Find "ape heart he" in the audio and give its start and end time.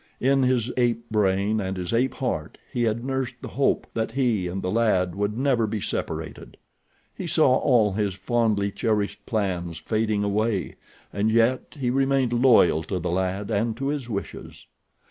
1.93-2.85